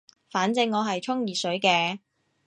[0.31, 1.99] 反正我係沖熱水嘅